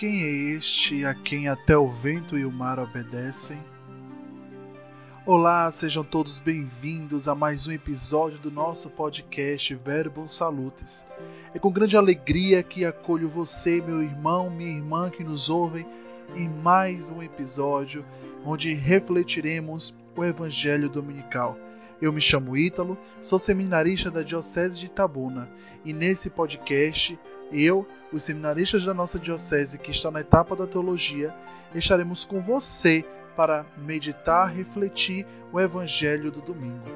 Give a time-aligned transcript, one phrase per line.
[0.00, 3.58] Quem é este a quem até o vento e o mar obedecem?
[5.26, 11.06] Olá, sejam todos bem-vindos a mais um episódio do nosso podcast Verbum Salutes.
[11.54, 15.86] É com grande alegria que acolho você, meu irmão, minha irmã que nos ouvem,
[16.34, 18.02] em mais um episódio
[18.46, 21.54] onde refletiremos o Evangelho Dominical.
[22.00, 25.50] Eu me chamo Ítalo, sou seminarista da Diocese de Itabuna
[25.84, 27.20] e nesse podcast
[27.52, 31.34] eu, os seminaristas da nossa diocese que está na etapa da teologia,
[31.74, 33.04] estaremos com você
[33.36, 36.88] para meditar, refletir o evangelho do domingo.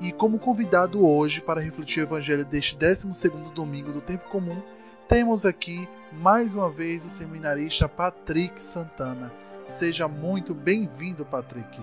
[0.00, 4.62] E como convidado hoje para refletir o evangelho deste 12º domingo do tempo comum,
[5.08, 9.32] temos aqui mais uma vez o seminarista Patrick Santana.
[9.66, 11.80] Seja muito bem-vindo, Patrick.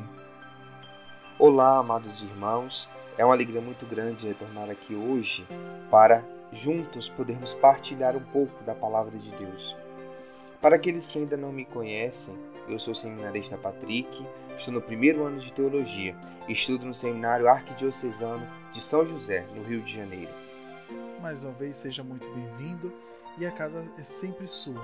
[1.38, 2.90] Olá, amados irmãos.
[3.18, 5.46] É uma alegria muito grande retornar aqui hoje
[5.92, 9.76] para juntos podermos partilhar um pouco da palavra de Deus.
[10.62, 12.36] Para aqueles que ainda não me conhecem,
[12.68, 14.26] eu sou o seminarista Patrick,
[14.58, 16.16] estou no primeiro ano de teologia
[16.48, 20.34] e estudo no Seminário Arquidiocesano de São José, no Rio de Janeiro.
[21.22, 22.92] Mais uma vez, seja muito bem-vindo
[23.38, 24.84] e a casa é sempre sua.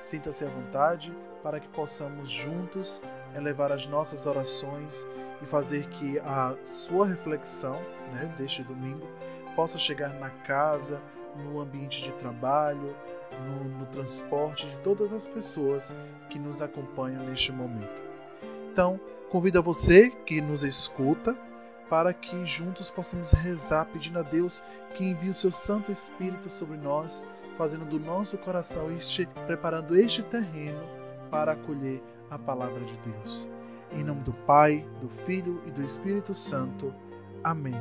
[0.00, 3.00] Sinta-se à vontade para que possamos juntos
[3.36, 5.06] elevar as nossas orações
[5.40, 7.80] e fazer que a sua reflexão
[8.12, 9.06] né, deste domingo
[9.54, 11.00] possa chegar na casa,
[11.36, 12.96] no ambiente de trabalho,
[13.46, 15.94] no, no transporte de todas as pessoas
[16.28, 18.02] que nos acompanham neste momento.
[18.70, 21.36] Então, convido a você que nos escuta
[21.88, 24.62] para que juntos possamos rezar pedindo a Deus
[24.94, 27.26] que envie o seu Santo Espírito sobre nós,
[27.56, 30.80] fazendo do nosso coração este, preparando este terreno
[31.30, 33.48] para acolher a palavra de Deus.
[33.90, 36.94] Em nome do Pai, do Filho e do Espírito Santo.
[37.42, 37.80] Amém.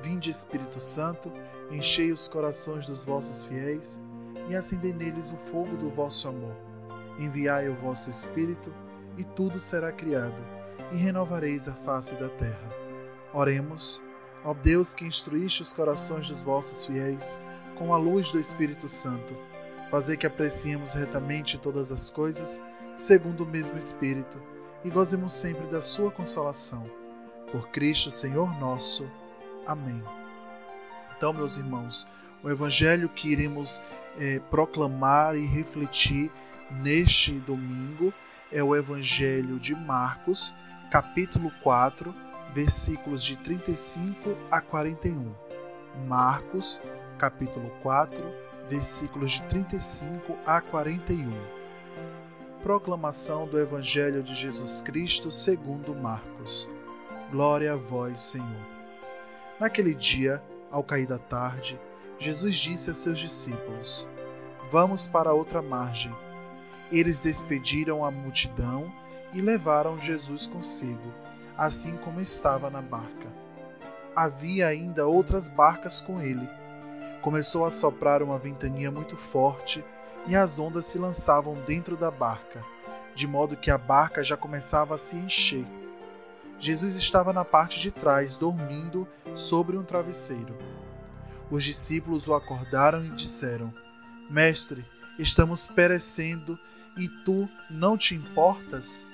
[0.00, 1.32] Vinde, Espírito Santo,
[1.70, 4.00] enchei os corações dos vossos fiéis
[4.48, 6.54] e acendei neles o fogo do vosso amor.
[7.18, 8.72] Enviai o vosso Espírito,
[9.16, 10.42] e tudo será criado,
[10.92, 12.72] e renovareis a face da terra.
[13.32, 14.02] Oremos,
[14.44, 17.40] ó Deus que instruíste os corações dos vossos fiéis
[17.76, 19.34] com a luz do Espírito Santo,
[19.90, 22.62] fazei que apreciemos retamente todas as coisas,
[22.96, 24.40] segundo o mesmo Espírito,
[24.84, 26.88] e gozemos sempre da sua consolação.
[27.50, 29.08] Por Cristo, Senhor nosso.
[29.66, 30.02] Amém.
[31.16, 32.06] Então, meus irmãos,
[32.44, 33.82] o evangelho que iremos
[34.18, 36.30] é, proclamar e refletir
[36.70, 38.12] neste domingo
[38.52, 40.54] é o evangelho de Marcos,
[40.90, 42.14] capítulo 4,
[42.52, 45.34] versículos de 35 a 41.
[46.06, 46.84] Marcos,
[47.18, 48.22] capítulo 4,
[48.68, 51.32] versículos de 35 a 41.
[52.62, 56.70] Proclamação do Evangelho de Jesus Cristo segundo Marcos.
[57.30, 58.66] Glória a vós, Senhor.
[59.58, 61.78] Naquele dia, ao cair da tarde,
[62.24, 64.08] Jesus disse a seus discípulos:
[64.70, 66.10] Vamos para outra margem.
[66.90, 68.90] Eles despediram a multidão
[69.34, 71.12] e levaram Jesus consigo,
[71.54, 73.28] assim como estava na barca.
[74.16, 76.48] Havia ainda outras barcas com ele.
[77.20, 79.84] Começou a soprar uma ventania muito forte
[80.26, 82.64] e as ondas se lançavam dentro da barca,
[83.14, 85.66] de modo que a barca já começava a se encher.
[86.58, 90.56] Jesus estava na parte de trás, dormindo sobre um travesseiro.
[91.50, 93.72] Os discípulos o acordaram e disseram:
[94.30, 94.84] Mestre,
[95.18, 96.58] estamos perecendo
[96.96, 99.08] e tu não te importas?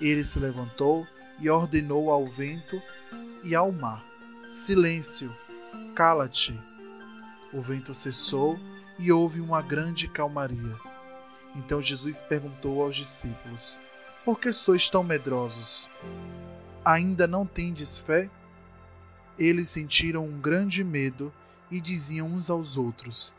[0.00, 1.06] Ele se levantou
[1.38, 2.80] e ordenou ao vento
[3.42, 4.04] e ao mar:
[4.46, 5.34] Silêncio,
[5.94, 6.58] cala-te.
[7.52, 8.58] O vento cessou
[8.98, 10.76] e houve uma grande calmaria.
[11.54, 13.80] Então Jesus perguntou aos discípulos:
[14.24, 15.88] por que sois tão medrosos?
[16.84, 18.28] Ainda não tendes fé?
[19.40, 21.32] Eles sentiram um grande medo
[21.70, 23.34] e diziam uns aos outros: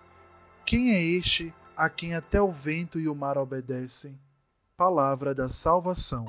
[0.66, 4.20] Quem é este a quem até o vento e o mar obedecem?
[4.76, 6.26] Palavra da salvação.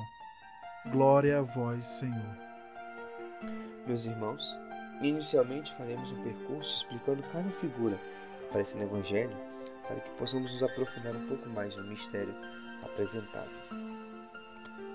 [0.91, 2.37] Glória a vós, Senhor.
[3.87, 4.55] Meus irmãos,
[5.01, 7.99] inicialmente faremos um percurso explicando cada figura
[8.37, 9.35] que aparece no Evangelho
[9.87, 12.35] para que possamos nos aprofundar um pouco mais no mistério
[12.83, 13.49] apresentado.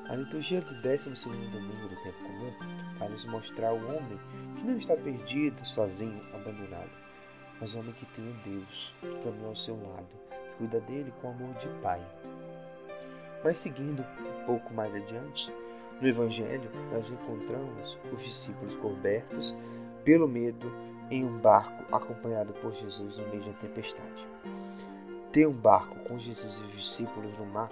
[0.09, 2.51] A liturgia do 12 domingo do tempo comum
[2.99, 4.19] vai nos mostrar o homem
[4.57, 6.91] que não está perdido, sozinho, abandonado,
[7.61, 11.29] mas o homem que tem Deus, que caminha ao seu lado, que cuida dele com
[11.29, 12.01] amor de pai.
[13.45, 15.53] Mas seguindo um pouco mais adiante,
[16.01, 19.55] no Evangelho nós encontramos os discípulos cobertos
[20.07, 20.73] pelo medo
[21.11, 24.27] em um barco acompanhado por Jesus no meio da tempestade.
[25.33, 27.71] Ter um barco com Jesus e os discípulos no mar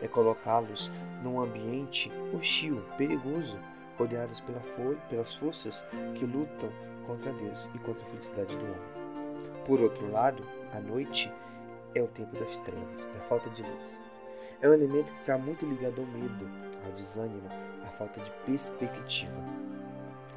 [0.00, 0.90] é colocá-los
[1.22, 3.58] num ambiente hostil, perigoso,
[3.98, 5.84] rodeados pela for pelas forças
[6.14, 6.70] que lutam
[7.06, 8.96] contra Deus e contra a felicidade do homem.
[9.66, 11.32] Por outro lado, a noite
[11.94, 14.00] é o tempo das trevas, da falta de luz.
[14.60, 16.48] É um elemento que está muito ligado ao medo,
[16.84, 17.48] ao desânimo,
[17.84, 19.42] à falta de perspectiva.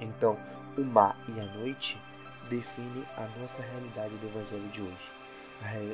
[0.02, 0.38] Então,
[0.78, 1.98] o mar e a noite
[2.50, 5.19] definem a nossa realidade do Evangelho de hoje.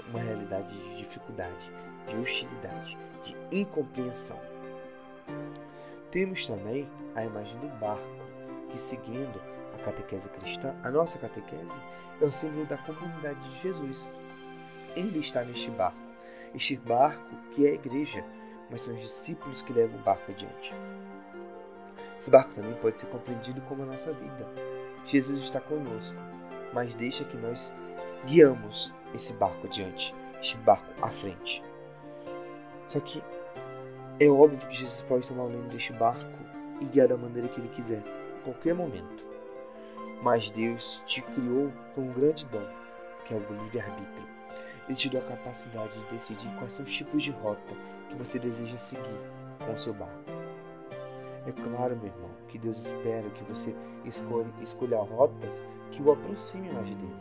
[0.10, 1.72] Uma realidade de dificuldade,
[2.08, 4.40] de hostilidade, de incompreensão.
[6.12, 8.04] Temos também a imagem do barco,
[8.70, 9.42] que seguindo
[9.74, 11.78] a catequese cristã, a nossa catequese
[12.22, 14.12] é o símbolo da comunidade de Jesus.
[14.96, 15.98] Ele está neste barco,
[16.54, 18.24] este barco que é a igreja,
[18.70, 20.74] mas são os discípulos que levam o barco adiante.
[22.18, 24.48] Esse barco também pode ser compreendido como a nossa vida.
[25.06, 26.16] Jesus está conosco,
[26.74, 27.76] mas deixa que nós
[28.26, 31.64] guiamos esse barco adiante, este barco à frente.
[32.88, 33.24] Só que
[34.20, 36.24] é óbvio que Jesus pode tomar o leme deste barco
[36.80, 39.26] e guiar da maneira que ele quiser, em qualquer momento.
[40.22, 42.66] Mas Deus te criou com um grande dom,
[43.26, 44.28] que é o livre-arbítrio.
[44.88, 47.74] Ele te deu a capacidade de decidir quais são os tipos de rota
[48.10, 49.20] que você deseja seguir
[49.66, 50.24] com o seu barco.
[51.48, 53.76] É claro, meu irmão, que Deus espera que você
[54.06, 57.16] escolha, escolha rotas que o aproximem mais dele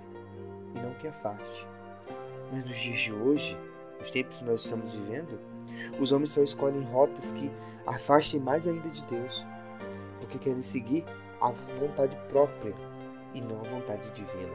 [0.74, 1.73] e não que afaste.
[2.54, 3.58] Mas nos dias de hoje,
[3.98, 5.40] nos tempos que nós estamos vivendo,
[5.98, 7.50] os homens só escolhem rotas que
[7.84, 9.44] afastem mais ainda de Deus,
[10.20, 11.04] porque querem seguir
[11.40, 12.72] a vontade própria
[13.34, 14.52] e não a vontade divina.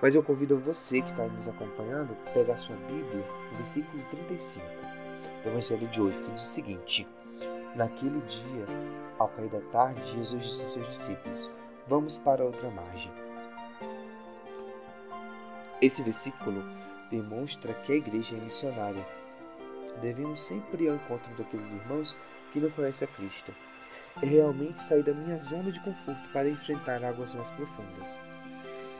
[0.00, 4.66] Mas eu convido você que está nos acompanhando a pegar sua Bíblia, no versículo 35
[5.44, 7.06] do Evangelho de hoje, que diz o seguinte:
[7.76, 8.66] Naquele dia,
[9.20, 11.48] ao cair da tarde, Jesus disse a seus discípulos:
[11.86, 13.21] Vamos para outra margem.
[15.82, 16.62] Esse versículo
[17.10, 19.04] demonstra que a igreja é missionária.
[20.00, 22.16] Devemos sempre ir ao encontro daqueles irmãos
[22.52, 23.52] que não conhecem a Cristo.
[24.22, 28.22] É realmente sair da minha zona de conforto para enfrentar águas mais profundas.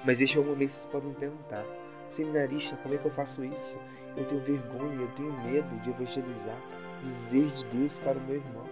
[0.04, 1.64] Mas este é o momento que vocês podem me perguntar:
[2.10, 3.78] seminarista, como é que eu faço isso?
[4.16, 6.58] Eu tenho vergonha, eu tenho medo de evangelizar,
[7.04, 8.68] dizer de Deus para o meu irmão.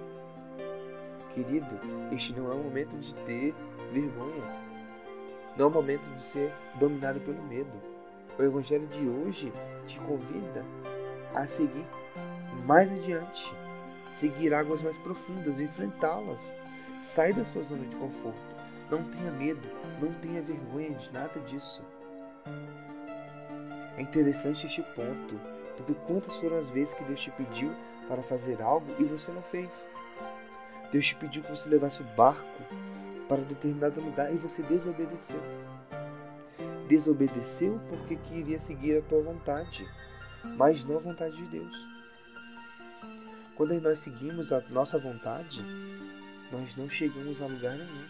[1.33, 1.79] Querido,
[2.11, 3.55] este não é o momento de ter
[3.93, 4.69] vergonha.
[5.57, 7.90] Não é o momento de ser dominado pelo medo.
[8.38, 9.53] O Evangelho de hoje
[9.87, 10.65] te convida
[11.35, 11.87] a seguir
[12.67, 13.53] mais adiante,
[14.11, 16.50] seguir águas mais profundas, enfrentá-las.
[16.99, 18.38] Sai da sua zona de conforto.
[18.91, 19.67] Não tenha medo,
[20.00, 21.82] não tenha vergonha de nada disso.
[23.97, 25.38] É interessante este ponto,
[25.76, 27.71] porque quantas foram as vezes que Deus te pediu
[28.09, 29.88] para fazer algo e você não fez?
[30.91, 32.62] Deus te pediu que você levasse o barco
[33.29, 35.41] para determinado lugar e você desobedeceu.
[36.91, 39.89] Desobedeceu porque queria seguir a tua vontade,
[40.57, 41.87] mas não a vontade de Deus.
[43.55, 45.63] Quando nós seguimos a nossa vontade,
[46.51, 48.09] nós não chegamos a lugar nenhum.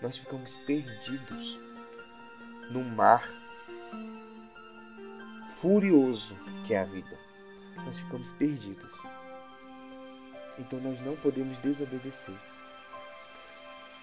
[0.00, 1.60] Nós ficamos perdidos
[2.70, 3.30] no mar
[5.50, 6.34] furioso
[6.66, 7.18] que é a vida.
[7.84, 8.90] Nós ficamos perdidos.
[10.58, 12.34] Então nós não podemos desobedecer.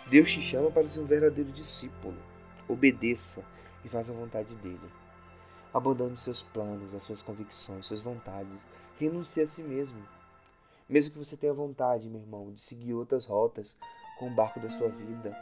[0.05, 2.28] Deus te chama para ser um verdadeiro discípulo.
[2.69, 3.43] Obedeça
[3.83, 4.89] e faça a vontade dele.
[5.73, 8.65] Abandone seus planos, as suas convicções, suas vontades.
[8.99, 10.01] Renuncie a si mesmo.
[10.87, 13.75] Mesmo que você tenha vontade, meu irmão, de seguir outras rotas
[14.17, 15.35] com o barco da sua vida,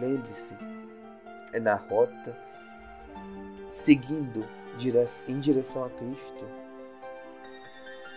[0.00, 0.54] lembre-se,
[1.52, 2.36] é na rota
[3.68, 4.46] seguindo
[5.28, 6.44] em direção a Cristo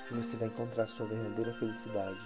[0.07, 2.19] que você vai encontrar a sua verdadeira felicidade.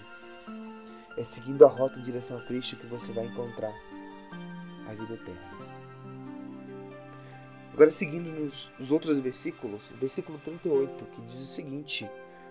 [1.18, 3.72] É seguindo a rota em direção a Cristo que você vai encontrar
[4.88, 5.62] a vida eterna.
[7.72, 12.08] Agora, seguindo nos, nos outros versículos, versículo 38, que diz o seguinte: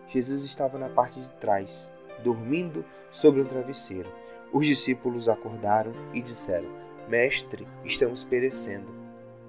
[0.08, 1.92] Jesus estava na parte de trás,
[2.24, 4.12] dormindo sobre um travesseiro.
[4.52, 6.68] Os discípulos acordaram e disseram:
[7.08, 8.92] Mestre, estamos perecendo,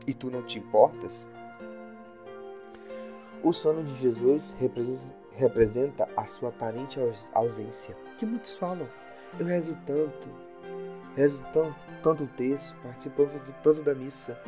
[0.06, 1.26] e tu não te importas?
[3.42, 4.54] O sono de Jesus
[5.34, 7.00] representa a sua aparente
[7.32, 8.86] ausência, que muitos falam.
[9.38, 10.28] Eu rezo tanto,
[11.16, 11.40] rezo
[12.02, 13.28] tanto, o texto, participo
[13.62, 14.40] tanto da missa,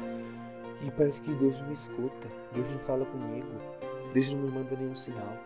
[0.83, 3.49] e parece que Deus não me escuta, Deus não fala comigo,
[4.13, 5.37] Deus não me manda nenhum sinal.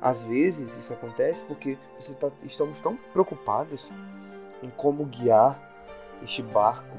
[0.00, 1.78] Às vezes isso acontece porque
[2.20, 3.86] tá, estamos tão preocupados
[4.62, 5.58] em como guiar
[6.22, 6.96] este barco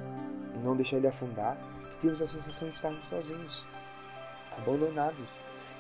[0.55, 3.65] e não deixar ele afundar que temos a sensação de estarmos sozinhos,
[4.57, 5.27] abandonados,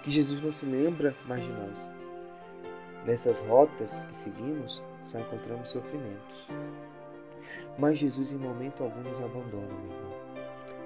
[0.03, 1.87] que Jesus não se lembra mais de nós.
[3.05, 6.47] Nessas rotas que seguimos, só encontramos sofrimentos.
[7.77, 10.19] Mas Jesus em momento algum nos abandona, meu irmão.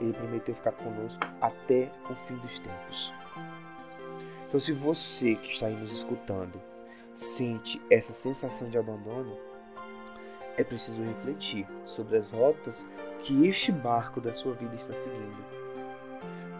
[0.02, 3.14] Ele prometeu ficar conosco até o fim dos tempos.
[4.48, 6.62] Então, se você que está aí nos escutando
[7.16, 9.38] sente essa sensação de abandono,
[10.58, 12.86] é preciso refletir sobre as rotas
[13.22, 15.44] que este barco da sua vida está seguindo.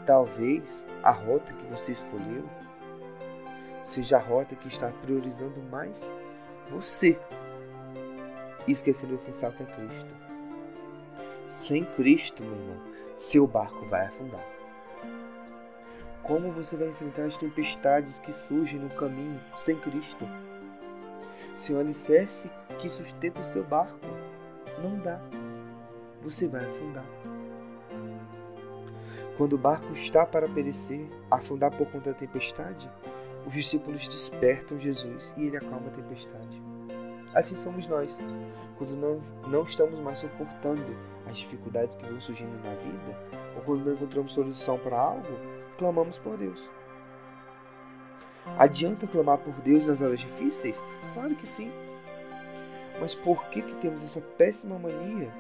[0.06, 2.44] Talvez a rota que você escolheu
[3.84, 6.14] seja a rota que está priorizando mais
[6.70, 7.20] você
[8.68, 10.16] e esquecendo o essencial que é Cristo.
[11.50, 12.78] Sem Cristo, meu irmão,
[13.18, 14.46] seu barco vai afundar.
[16.24, 20.26] Como você vai enfrentar as tempestades que surgem no caminho sem Cristo?
[21.58, 24.00] Sem o alicerce que sustenta o seu barco,
[24.82, 25.20] não dá.
[26.22, 27.06] Você vai afundar.
[29.38, 32.90] Quando o barco está para perecer, afundar por conta da tempestade,
[33.46, 36.73] os discípulos despertam Jesus e ele acalma a tempestade.
[37.34, 38.20] Assim somos nós.
[38.78, 40.96] Quando não, não estamos mais suportando
[41.28, 43.18] as dificuldades que vão surgindo na vida,
[43.56, 45.28] ou quando não encontramos solução para algo,
[45.78, 46.70] clamamos por Deus.
[48.58, 50.84] Adianta clamar por Deus nas horas difíceis?
[51.14, 51.72] Claro que sim.
[53.00, 55.32] Mas por que, que temos essa péssima mania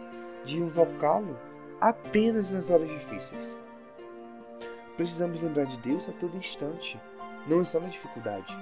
[0.46, 1.38] de invocá-lo
[1.80, 3.60] apenas nas horas difíceis?
[4.96, 7.00] Precisamos lembrar de Deus a todo instante,
[7.48, 8.56] não só na dificuldade.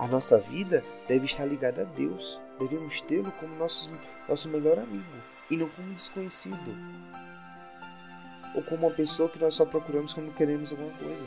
[0.00, 2.40] A nossa vida deve estar ligada a Deus.
[2.58, 3.90] Devemos tê-lo como nosso,
[4.26, 5.04] nosso melhor amigo
[5.50, 6.74] e não como um desconhecido.
[8.54, 11.22] Ou como uma pessoa que nós só procuramos quando queremos alguma coisa.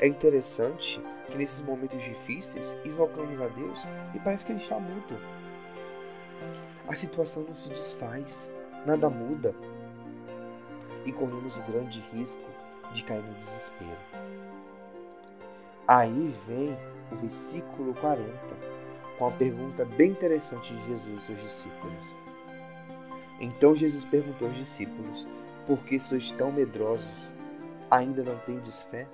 [0.00, 0.98] É interessante
[1.30, 5.20] que nesses momentos difíceis invocamos a Deus e parece que Ele está mudo.
[6.88, 8.50] A situação não se desfaz,
[8.86, 9.54] nada muda
[11.04, 12.48] e corremos o grande risco
[12.94, 13.98] de cair no desespero.
[15.86, 18.28] Aí vem o versículo 40,
[19.18, 22.02] com a pergunta bem interessante de Jesus aos seus discípulos.
[23.40, 25.26] Então Jesus perguntou aos discípulos:
[25.66, 27.32] Por que sois tão medrosos?
[27.90, 29.06] Ainda não tendes fé?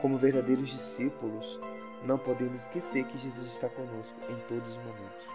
[0.00, 1.58] Como verdadeiros discípulos,
[2.04, 5.26] não podemos esquecer que Jesus está conosco em todos os momentos.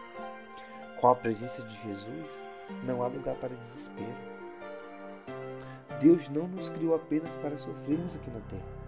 [1.00, 2.48] Com a presença de Jesus,
[2.84, 4.16] não há lugar para desespero.
[6.00, 8.81] Deus não nos criou apenas para sofrermos aqui na terra.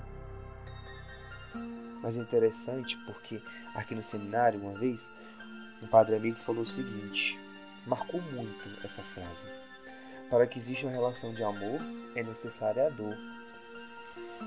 [2.04, 3.42] Mas é interessante porque
[3.74, 5.10] aqui no seminário, uma vez,
[5.82, 7.40] um padre amigo falou o seguinte:
[7.88, 9.48] marcou muito essa frase.
[10.30, 11.80] Para que exista uma relação de amor,
[12.14, 13.18] é necessária a dor.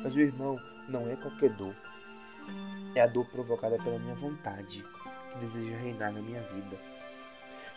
[0.02, 1.74] Mas, meu irmão, não é qualquer dor.
[2.94, 4.84] É a dor provocada pela minha vontade,
[5.32, 6.76] que deseja reinar na minha vida.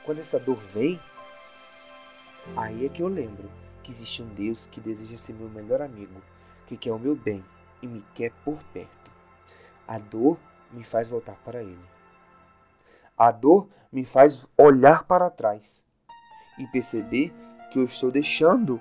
[0.03, 0.99] Quando essa dor vem,
[2.57, 3.49] aí é que eu lembro
[3.83, 6.21] que existe um Deus que deseja ser meu melhor amigo,
[6.67, 7.43] que quer o meu bem
[7.81, 9.08] e me quer por perto.
[9.89, 10.37] A dor
[10.71, 11.83] me faz voltar para Ele.
[13.17, 15.83] A dor me faz olhar para trás
[16.59, 17.33] e perceber
[17.71, 18.79] que eu estou deixando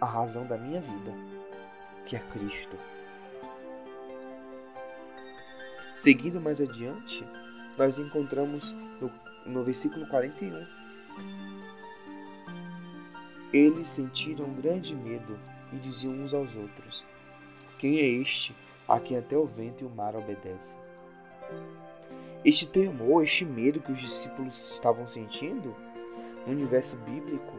[0.00, 1.12] a razão da minha vida,
[2.06, 2.76] que é Cristo.
[5.92, 7.26] Seguindo mais adiante,
[7.76, 9.10] nós encontramos no,
[9.46, 10.64] no versículo 41.
[13.52, 15.36] Eles sentiram grande medo
[15.72, 17.04] e diziam uns aos outros:
[17.80, 18.54] quem é este
[18.86, 20.76] a quem até o vento e o mar obedecem?
[22.44, 25.74] Este temor, este medo que os discípulos estavam sentindo
[26.46, 27.54] no universo bíblico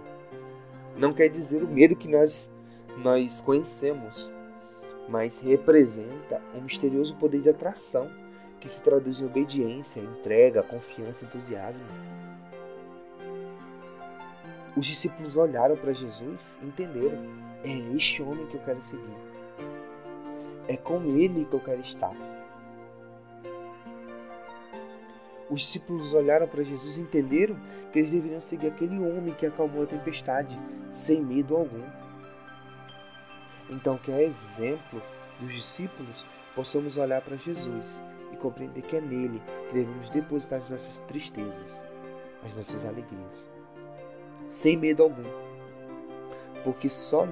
[0.96, 2.54] não quer dizer o medo que nós,
[2.98, 4.30] nós conhecemos,
[5.10, 8.08] mas representa um misterioso poder de atração
[8.60, 11.88] que se traduz em obediência, entrega, confiança, entusiasmo.
[14.78, 17.18] Os discípulos olharam para Jesus e entenderam:
[17.64, 19.31] é este homem que eu quero seguir.
[20.68, 22.16] É com Ele que eu quero estar.
[25.52, 27.58] Os discípulos olharam para Jesus e entenderam
[27.92, 30.58] que eles deveriam seguir aquele homem que acalmou a tempestade,
[30.90, 31.84] sem medo algum.
[33.70, 35.02] Então, que é exemplo
[35.42, 36.26] dos discípulos,
[36.56, 38.02] possamos olhar para Jesus
[38.32, 41.84] e compreender que é nele que devemos depositar as nossas tristezas,
[42.46, 43.46] as nossas alegrias,
[44.48, 45.24] sem medo algum,
[46.64, 47.28] porque só,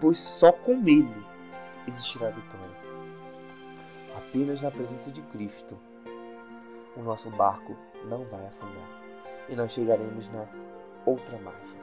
[0.00, 1.29] pois só com ele
[1.86, 2.90] existirá vitória.
[4.16, 5.78] Apenas na presença de Cristo,
[6.96, 9.00] o nosso barco não vai afundar
[9.48, 10.46] e nós chegaremos na
[11.04, 11.80] outra margem.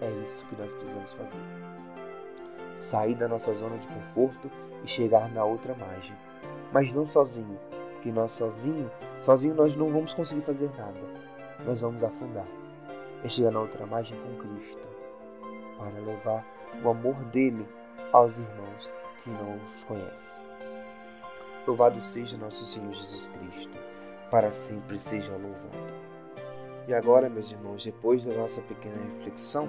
[0.00, 1.40] É isso que nós precisamos fazer.
[2.76, 4.50] Sair da nossa zona de conforto
[4.84, 6.16] e chegar na outra margem.
[6.72, 7.58] Mas não sozinho,
[7.92, 11.00] porque nós sozinho, sozinho nós não vamos conseguir fazer nada.
[11.64, 12.46] Nós vamos afundar.
[13.24, 14.86] É chegar na outra margem com Cristo,
[15.78, 16.44] para levar
[16.82, 17.66] o amor dele
[18.12, 18.90] aos irmãos
[19.22, 20.40] que não os conhecem.
[21.66, 23.76] Louvado seja nosso Senhor Jesus Cristo,
[24.30, 25.94] para sempre seja louvado.
[26.86, 29.68] E agora, meus irmãos, depois da nossa pequena reflexão,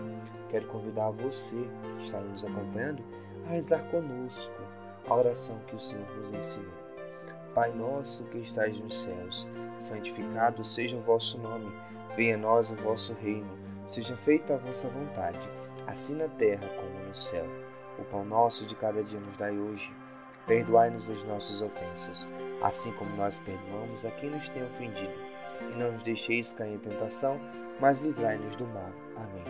[0.49, 1.57] quero convidar você
[1.97, 3.03] que está nos acompanhando
[3.47, 4.53] a rezar conosco
[5.09, 6.71] a oração que o Senhor nos ensinou.
[7.55, 9.47] Pai nosso que estais nos céus,
[9.79, 11.71] santificado seja o vosso nome,
[12.15, 13.49] venha a nós o vosso reino,
[13.87, 15.49] seja feita a vossa vontade,
[15.87, 17.47] assim na terra como no céu.
[17.99, 19.91] O pão nosso de cada dia nos dai hoje.
[20.45, 22.27] Perdoai-nos as nossas ofensas,
[22.61, 25.27] assim como nós perdoamos a quem nos tem ofendido
[25.61, 27.39] e não nos deixeis cair em tentação,
[27.79, 28.91] mas livrai-nos do mal.
[29.15, 29.43] Amém.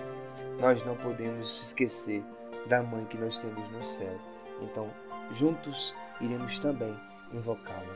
[0.59, 2.23] Nós não podemos esquecer
[2.67, 4.17] da mãe que nós temos no céu.
[4.61, 4.89] Então,
[5.31, 6.95] juntos iremos também
[7.33, 7.95] invocá-la.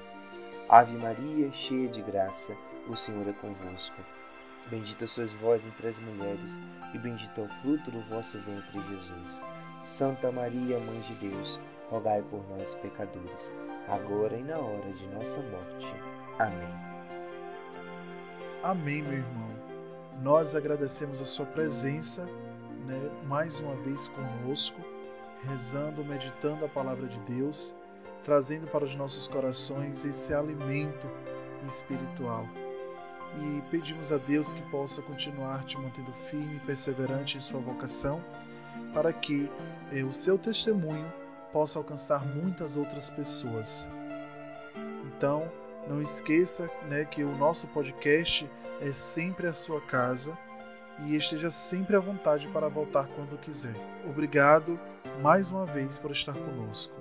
[0.70, 2.56] Ave Maria, cheia de graça,
[2.88, 4.02] o Senhor é convosco.
[4.70, 6.60] Bendita sois vós entre as mulheres,
[6.94, 9.44] e bendito é o fruto do vosso ventre, Jesus.
[9.84, 11.60] Santa Maria, Mãe de Deus,
[11.90, 13.56] rogai por nós, pecadores,
[13.88, 15.94] agora e na hora de nossa morte.
[16.40, 16.92] Amém.
[18.64, 19.50] Amém, meu irmão.
[20.22, 22.26] Nós agradecemos a sua presença,
[22.86, 24.80] né, mais uma vez conosco,
[25.44, 27.74] rezando, meditando a palavra de Deus,
[28.24, 31.10] trazendo para os nossos corações esse alimento
[31.68, 32.48] espiritual.
[33.40, 38.22] E pedimos a Deus que possa continuar te mantendo firme e perseverante em sua vocação,
[38.94, 39.50] para que
[39.92, 41.12] eh, o seu testemunho
[41.52, 43.90] possa alcançar muitas outras pessoas.
[45.06, 45.52] Então,
[45.88, 48.50] não esqueça né, que o nosso podcast
[48.80, 50.38] é sempre a sua casa
[51.00, 53.76] e esteja sempre à vontade para voltar quando quiser.
[54.06, 54.80] Obrigado
[55.22, 56.94] mais uma vez por estar conosco.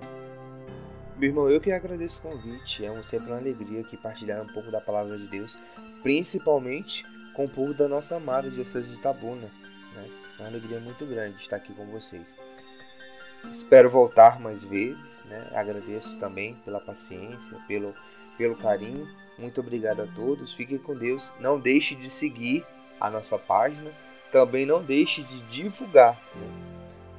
[1.17, 2.85] Meu irmão, eu que agradeço o convite.
[2.85, 5.59] É sempre uma alegria aqui partilhar um pouco da palavra de Deus,
[6.03, 9.51] principalmente com o povo da nossa amada Diocese de Itabuna.
[9.95, 10.09] Né?
[10.41, 12.37] Uma alegria muito grande estar aqui com vocês.
[13.53, 15.23] Espero voltar mais vezes.
[15.27, 15.51] Né?
[15.55, 17.95] Agradeço também pela paciência, pelo
[18.41, 19.07] pelo carinho.
[19.39, 20.55] Muito obrigado a todos.
[20.55, 21.31] Fiquem com Deus.
[21.39, 22.65] Não deixe de seguir
[22.99, 23.91] a nossa página.
[24.33, 26.19] Também não deixe de divulgar.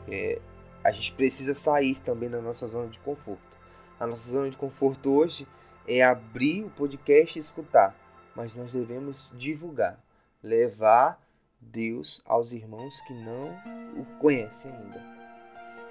[0.09, 0.41] É,
[0.83, 3.51] a gente precisa sair também da nossa zona de conforto.
[3.99, 5.47] A nossa zona de conforto hoje
[5.87, 7.95] é abrir o podcast e escutar,
[8.35, 9.99] mas nós devemos divulgar,
[10.41, 11.21] levar
[11.61, 13.51] Deus aos irmãos que não
[13.95, 15.01] o conhecem ainda.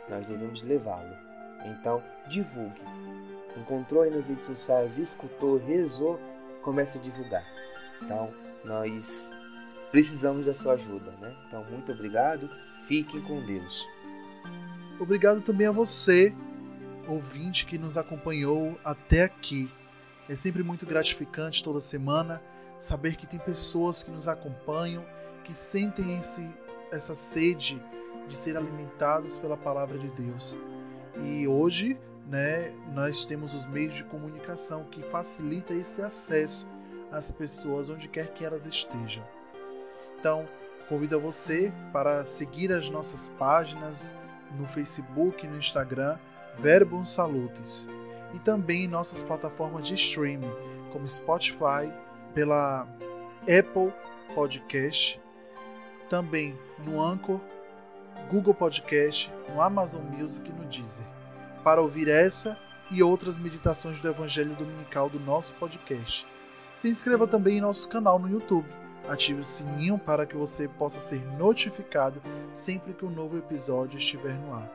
[0.08, 1.16] Nós devemos levá-lo.
[1.64, 2.80] Então, divulgue
[3.56, 6.20] encontrou aí nas redes sociais, escutou, rezou,
[6.62, 7.44] comece a divulgar.
[8.02, 8.32] Então,
[8.64, 9.32] nós
[9.90, 11.34] precisamos da sua ajuda, né?
[11.46, 12.48] Então, muito obrigado.
[12.86, 13.86] Fiquem com Deus.
[14.98, 16.34] Obrigado também a você,
[17.08, 19.70] ouvinte que nos acompanhou até aqui.
[20.28, 22.40] É sempre muito gratificante toda semana
[22.78, 25.04] saber que tem pessoas que nos acompanham,
[25.50, 26.48] que sentem esse,
[26.92, 27.82] essa sede
[28.28, 30.56] de ser alimentados pela palavra de Deus.
[31.24, 36.68] E hoje né, nós temos os meios de comunicação que facilita esse acesso
[37.10, 39.24] às pessoas onde quer que elas estejam.
[40.20, 40.48] Então,
[40.88, 44.14] convido você para seguir as nossas páginas
[44.56, 46.16] no Facebook e no Instagram,
[46.60, 47.90] Verbum Salutes,
[48.32, 50.52] e também nossas plataformas de streaming,
[50.92, 51.92] como Spotify,
[52.34, 52.86] pela
[53.42, 53.92] Apple
[54.32, 55.20] Podcast,
[56.10, 57.40] também no Anchor,
[58.30, 61.06] Google Podcast, no Amazon Music e no Deezer
[61.62, 62.58] para ouvir essa
[62.90, 66.26] e outras meditações do Evangelho Dominical do nosso podcast.
[66.74, 68.68] Se inscreva também em nosso canal no YouTube.
[69.08, 72.20] Ative o sininho para que você possa ser notificado
[72.52, 74.70] sempre que um novo episódio estiver no ar.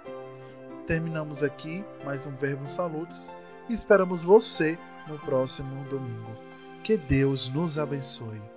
[0.87, 3.31] Terminamos aqui mais um Verbo Saludos
[3.69, 6.31] e esperamos você no próximo domingo.
[6.83, 8.54] Que Deus nos abençoe.